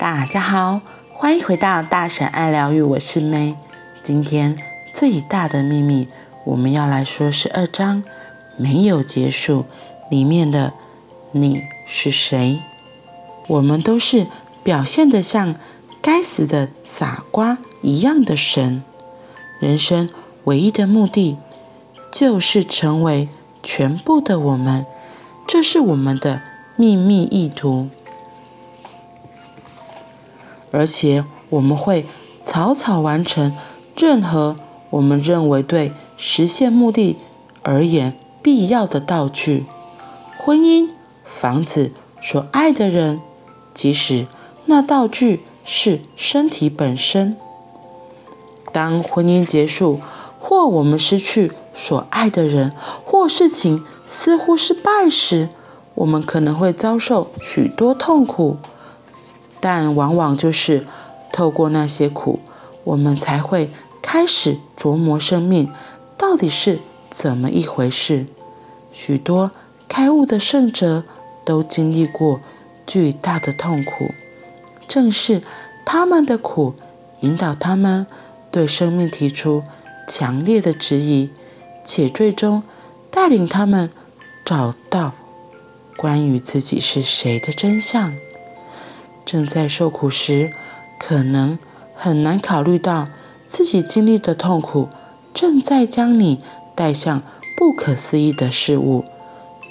[0.00, 0.80] 大家好，
[1.12, 3.54] 欢迎回到大婶爱疗愈，我是 May。
[4.02, 4.56] 今天
[4.94, 6.08] 最大的秘密，
[6.46, 8.02] 我们要来说十二章
[8.56, 9.66] 没有结束
[10.10, 10.72] 里面的
[11.32, 12.62] 你是谁？
[13.46, 14.26] 我们都是
[14.62, 15.54] 表现得像
[16.00, 18.82] 该死的傻瓜一样的神。
[19.60, 20.08] 人生
[20.44, 21.36] 唯一的目的
[22.10, 23.28] 就是成为
[23.62, 24.86] 全部的我们，
[25.46, 26.40] 这是我们的
[26.76, 27.90] 秘密意图。
[30.70, 32.04] 而且我们会
[32.42, 33.56] 草草完成
[33.96, 34.56] 任何
[34.90, 37.16] 我们认为对实现目的
[37.62, 39.66] 而言必要的道具，
[40.38, 40.88] 婚姻、
[41.24, 43.20] 房子、所爱的人，
[43.74, 44.26] 即使
[44.66, 47.36] 那道具是身体本身。
[48.72, 50.00] 当婚姻结束，
[50.38, 52.72] 或我们失去所爱的人，
[53.04, 55.48] 或事情似乎失败时，
[55.94, 58.56] 我们可能会遭受许多痛苦。
[59.60, 60.86] 但往往就是
[61.32, 62.40] 透过那些苦，
[62.84, 65.70] 我们才会开始琢磨生命
[66.16, 66.80] 到底是
[67.10, 68.26] 怎么一回事。
[68.92, 69.50] 许多
[69.88, 71.04] 开悟的圣者
[71.44, 72.40] 都经历过
[72.86, 74.12] 巨大的痛苦，
[74.88, 75.42] 正是
[75.84, 76.74] 他们的苦
[77.20, 78.06] 引导他们
[78.50, 79.62] 对生命提出
[80.08, 81.30] 强烈的质疑，
[81.84, 82.62] 且最终
[83.10, 83.90] 带领他们
[84.44, 85.12] 找到
[85.96, 88.12] 关于自己是谁的真相。
[89.30, 90.50] 正在受苦时，
[90.98, 91.56] 可能
[91.94, 93.06] 很难考虑到
[93.48, 94.88] 自己经历的痛苦
[95.32, 96.40] 正在将你
[96.74, 97.22] 带向
[97.56, 99.04] 不可思议的事物。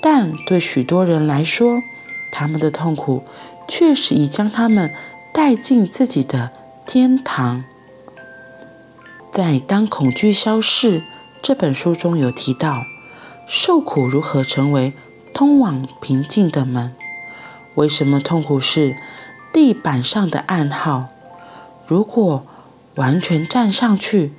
[0.00, 1.82] 但对许多人来说，
[2.30, 3.24] 他们的痛苦
[3.66, 4.94] 确实已将他们
[5.34, 6.52] 带进自己的
[6.86, 7.64] 天堂。
[9.32, 11.00] 在《当恐惧消逝》
[11.42, 12.84] 这本书中有提到，
[13.48, 14.92] 受苦如何成为
[15.34, 16.94] 通往平静的门？
[17.74, 18.96] 为什么痛苦是
[19.52, 21.06] 地板上的暗号，
[21.86, 22.44] 如果
[22.94, 24.32] 完全站上去，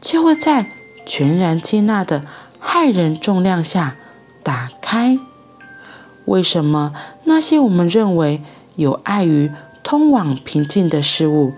[0.00, 0.70] 就会在
[1.04, 2.24] 全然接纳的
[2.62, 3.96] 骇人重量下
[4.42, 5.18] 打开。
[6.24, 8.42] 为什么那些我们认为
[8.76, 9.50] 有碍于
[9.82, 11.52] 通往平静的事物，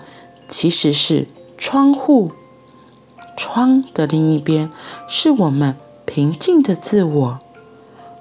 [0.48, 2.32] 其实是窗户？
[3.36, 4.70] 窗的另一边
[5.06, 7.38] 是我们平静的自我。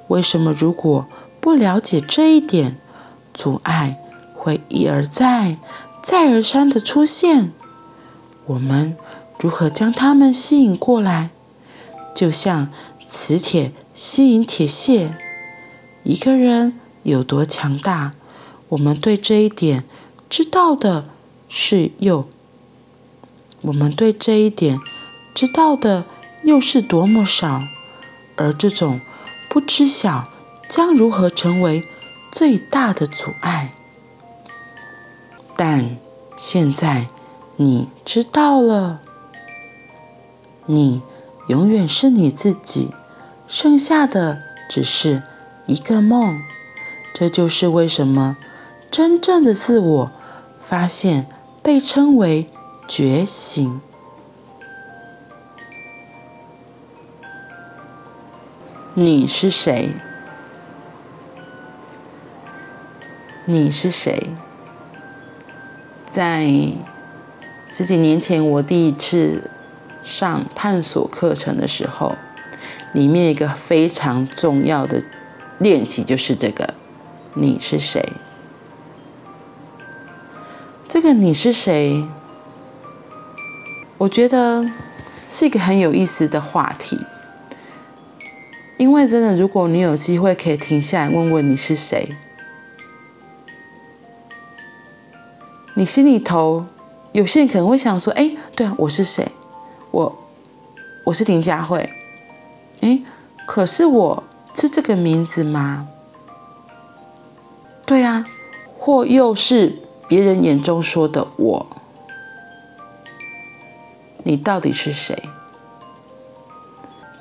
[0.10, 1.08] 为什么如果
[1.40, 2.78] 不了解这一点，
[3.34, 3.98] 阻碍？
[4.46, 5.58] 会一而再、
[6.04, 7.52] 再而三的出现，
[8.46, 8.96] 我们
[9.40, 11.32] 如何将它们吸引过来？
[12.14, 12.70] 就像
[13.08, 15.16] 磁铁吸引铁屑。
[16.04, 18.14] 一个人有多强大，
[18.70, 19.84] 我们对这一点
[20.30, 21.08] 知道的
[21.50, 22.30] 是又，
[23.62, 24.80] 我们对这一点
[25.34, 26.06] 知道的
[26.44, 27.64] 又是多么少，
[28.36, 29.02] 而这种
[29.50, 30.30] 不知晓
[30.70, 31.84] 将如何成为
[32.32, 33.74] 最大的阻碍？
[35.56, 35.98] 但
[36.36, 37.08] 现在
[37.56, 39.02] 你知道了，
[40.66, 41.02] 你
[41.48, 42.94] 永远是你自己，
[43.48, 45.24] 剩下的只是
[45.66, 46.42] 一个梦。
[47.14, 48.36] 这就是为什么
[48.92, 50.12] 真正的自我
[50.60, 51.30] 发现
[51.64, 52.50] 被称为
[52.88, 53.80] 觉醒。
[58.94, 59.92] 你是谁？
[63.46, 64.32] 你是谁？
[66.16, 66.50] 在
[67.70, 69.52] 十几年前，我第一次
[70.02, 72.16] 上探索课程的时候，
[72.94, 75.04] 里面一个非常重要的
[75.58, 76.74] 练习就是这个：
[77.34, 78.02] 你是谁？
[80.88, 82.08] 这个你是谁？
[83.98, 84.72] 我觉得
[85.30, 86.98] 是一个很有意思的话题，
[88.78, 92.16] 因为真的，如果你有机会可以停下来问问你是谁。
[95.78, 96.66] 你心里头，
[97.12, 99.30] 有些人可能会想说：“哎，对啊，我是谁？
[99.92, 100.18] 我
[101.04, 101.90] 我是林佳慧。
[102.80, 103.02] 哎，
[103.46, 104.24] 可是我
[104.56, 105.90] 是这个名字吗？
[107.86, 108.26] 对啊，
[108.80, 109.78] 或又是
[110.08, 111.68] 别人眼中说的我？
[114.24, 115.28] 你到底是谁？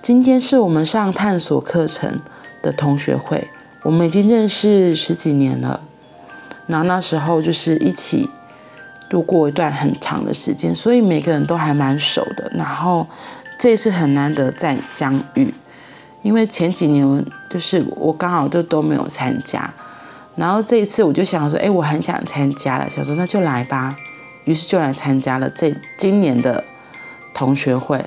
[0.00, 2.20] 今天是我们上探索课程
[2.62, 3.48] 的同学会，
[3.82, 5.82] 我们已经认识十几年了。
[6.68, 8.30] 然后那时候就是一起。”
[9.14, 12.50] 度过一段很长的时间，所以每个人都还蛮熟的。
[12.56, 13.06] 然后
[13.56, 15.54] 这次很难得再相遇，
[16.22, 19.72] 因为前几年就是我刚好就都没有参加，
[20.34, 23.96] 然后这一次我就想说，哎，我很想参加了，想说那就来吧，
[24.46, 26.64] 于是就来参加了这今年的
[27.32, 28.04] 同学会。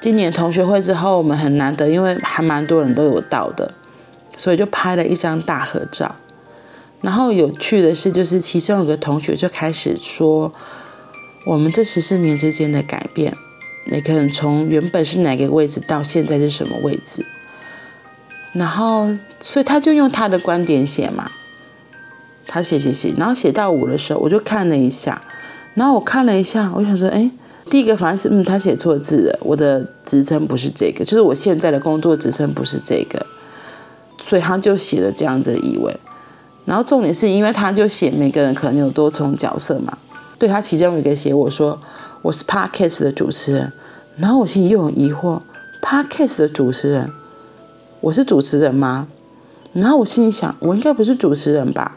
[0.00, 3.70] 今年同学会之后，我们很难得，因为还蛮多人都有到的，
[4.38, 6.14] 所以就拍了一张大合照。
[7.00, 10.52] 然后有趣的是，就是其中有个同学就开始说，
[11.46, 13.36] 我们这十四年之间的改变，
[13.84, 17.24] 你可能从原本是哪个位置到现在是什么位置，
[18.52, 21.30] 然后所以他就用他的观点写嘛，
[22.48, 25.22] 他写写写，然后写到五的时候，我就看了一下，
[25.74, 27.30] 然后我看了一下，我想说，哎，
[27.70, 33.24] 第一个反正是嗯，他写错字了，我的职称不是这个，就是我现在的工作职称不是这个，
[34.20, 35.96] 所以他就写了这样子的疑问。
[36.68, 39.96] 然后重点是因为他就写每个人可能有多重角色嘛，
[40.38, 41.80] 对他其中一个写我说
[42.20, 43.72] 我是 Podcast 的主持人，
[44.18, 45.40] 然后我心里又很疑惑
[45.80, 47.10] ，Podcast 的主持人，
[48.02, 49.08] 我是主持人吗？
[49.72, 51.96] 然后我心里想，我应该不是主持人吧？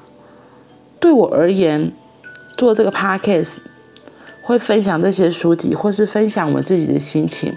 [1.02, 1.92] 对我而言，
[2.56, 3.58] 做这个 Podcast
[4.42, 7.54] 会分享这些书籍，或是分享我自己的心情。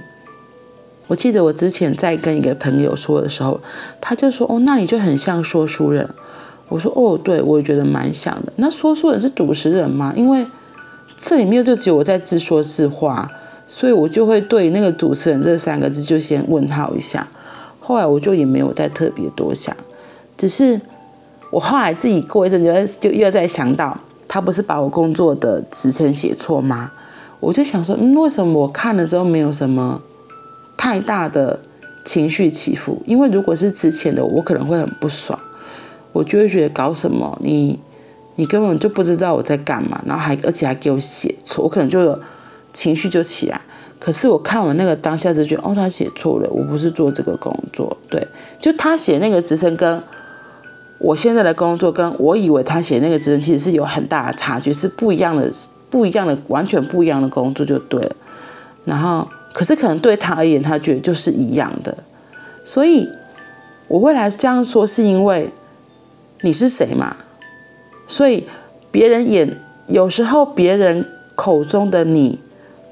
[1.06, 3.60] 我记得我之前在跟一个朋友说的时候，
[4.00, 6.08] 他就说：“哦，那你就很像说书人。”
[6.74, 8.52] 我说哦，对，我也觉得蛮像的。
[8.56, 10.12] 那说书人是主持人吗？
[10.16, 10.44] 因为
[11.16, 13.30] 这里面就只有我在自说自话，
[13.64, 17.28] 所以我就会对那个主持人这三个字就先问号一下。
[17.78, 19.76] 后来我就也没有再特别多想，
[20.36, 20.80] 只是
[21.52, 23.96] 我后来自己过一阵就就又在想到，
[24.26, 26.90] 他不是把我工作的职称写错吗？
[27.38, 30.00] 我就想说，嗯，为什么我看了之后没有什么
[30.76, 31.60] 太大的
[32.04, 33.00] 情绪起伏？
[33.06, 35.38] 因为如果是之前的，我可能会很不爽。
[36.14, 37.78] 我就会觉得搞什么，你
[38.36, 42.18] 你根本就不知道我在干嘛，然后还而且还给我写错，我可能就有
[42.72, 43.60] 情绪就起来。
[43.98, 48.24] 可是我看完那个当下就觉得，哦，他写错了，我不是做这个工作，对，
[48.60, 50.02] 就他写那个职称跟
[50.98, 55.50] 我现在的工作，跟我以为他写那个职称其实是有很大的差距，是不一样的，
[55.90, 58.16] 不一样的，完全不一样的工作就对了。
[58.84, 61.96] 然后，可是可能对他而言，他觉得就是一样的，
[62.64, 63.08] 所以
[63.88, 65.50] 我会来这样说，是因为。
[66.44, 67.16] 你是谁嘛？
[68.06, 68.46] 所以
[68.90, 72.38] 别人眼有时候别人口中的你，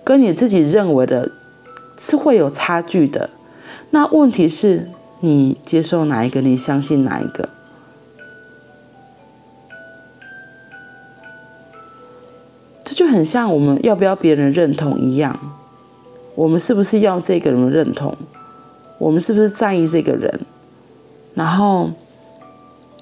[0.03, 1.31] 跟你自己认为的，
[1.99, 3.29] 是会有差距的。
[3.91, 4.89] 那问题是，
[5.21, 6.41] 你接受哪一个？
[6.41, 7.51] 你相信哪一个？
[12.83, 15.39] 这就很像我们要不要别人认同一样。
[16.37, 18.17] 我们是不是要这个人认同？
[18.97, 20.41] 我们是不是在意这个人？
[21.35, 21.91] 然后。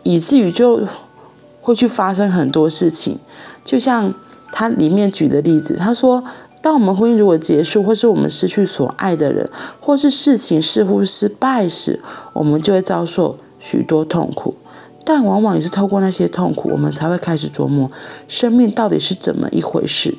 [0.03, 0.87] 以至于就
[1.61, 3.19] 会去发生很多事情，
[3.65, 4.13] 就像
[4.53, 6.25] 他里面举的例子，他说：
[6.63, 9.49] 当我们婚姻如果结束，或是我们失去所爱的人，
[9.81, 12.01] 或是事情似乎失败时，
[12.33, 14.57] 我们就会遭受许多痛苦。
[15.05, 17.91] 但往往也是透过那些痛苦，我们才会开始琢磨
[18.29, 20.17] 生命到底是怎么一回事。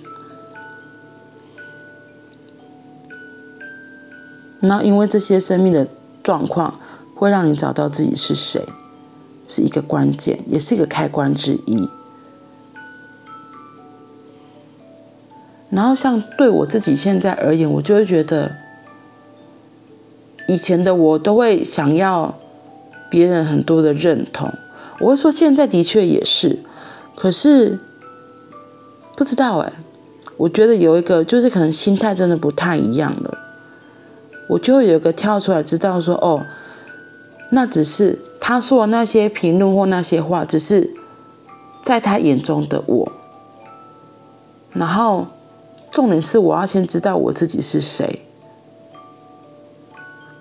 [4.60, 5.88] 那因为这些生命的
[6.22, 6.80] 状况，
[7.16, 8.66] 会让你找到自己是谁。
[9.52, 11.90] 是一个关键，也是一个开关之一。
[15.70, 18.56] 然后，像对我自己现在而言，我就会觉得，
[20.48, 22.38] 以前的我都会想要
[23.10, 24.54] 别人很多的认同。
[25.00, 26.60] 我会说，现在的确也是，
[27.16, 27.80] 可是
[29.18, 29.74] 不知道哎，
[30.38, 33.38] 我觉得有一个就是可能心态真的不太一样了。
[34.50, 36.46] 我就会有一个跳出来，知道说，哦，
[37.52, 38.20] 那只是。
[38.44, 40.90] 他说的那些评论或那些话，只是
[41.84, 43.12] 在他眼中的我。
[44.74, 45.28] 然后，
[45.92, 48.24] 重点是我要先知道我自己是谁，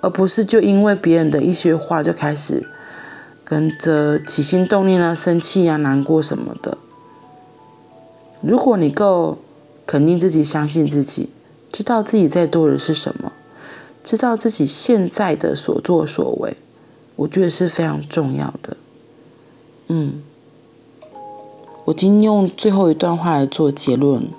[0.00, 2.66] 而不是就因为别人的一些话就开始
[3.44, 6.78] 跟着起心动念啊、生气啊、难过什么的。
[8.40, 9.37] 如果你够
[9.87, 11.28] 肯定自己、相信自己，
[11.70, 13.30] 知道自己在做的是什么，
[14.02, 16.56] 知道自己现在的所作所为。
[17.20, 18.78] 我觉得是非常重要的。
[19.88, 20.22] 嗯，
[21.84, 24.30] 我今天用最后一段话来做结论，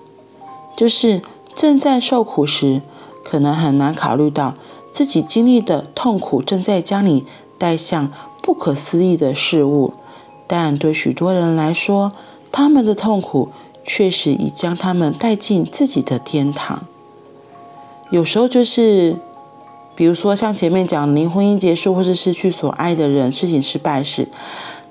[0.76, 1.22] 就是
[1.54, 2.82] 正在受苦时，
[3.24, 4.56] 可能很难考虑到
[4.92, 7.24] 自己经历的痛苦正在将你
[7.60, 8.12] 带向
[8.42, 9.94] 不可思议的事物，
[10.48, 12.12] 但对许多人来说，
[12.52, 13.50] 他们的痛苦
[13.84, 16.86] 确实已将他们带进自己的天堂。
[18.10, 19.18] 有时候就是。
[20.02, 24.28] 比如说，像前面讲，您婚姻结束或是失去所爱的人，事情失败时，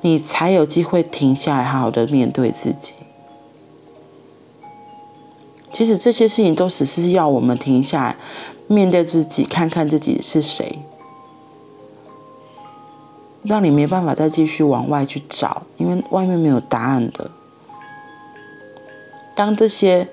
[0.02, 2.94] 你才有机会停下来，好好的面对自己。
[5.72, 8.16] 其实这些事情都只是要我们停下来，
[8.68, 10.78] 面对自己，看看自己是谁，
[13.42, 17.32] 让你没办法再继续往外去找，因为外面没有答案的。
[19.34, 20.06] 当这些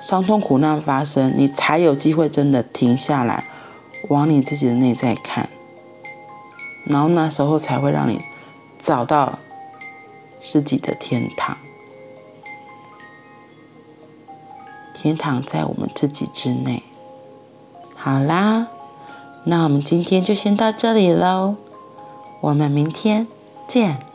[0.00, 3.48] 伤痛苦难发生，你才有机会真的停下来。
[4.08, 5.48] 往你自己的内在看，
[6.84, 8.20] 然后那时候才会让你
[8.78, 9.38] 找到
[10.40, 11.56] 自己的天堂。
[14.94, 16.82] 天堂在我们自己之内。
[17.94, 18.68] 好啦，
[19.44, 21.56] 那我们今天就先到这里喽，
[22.40, 23.26] 我们明天
[23.66, 24.09] 见。